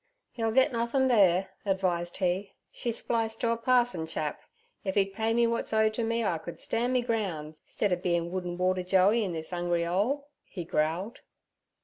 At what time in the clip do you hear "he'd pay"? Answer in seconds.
4.95-5.31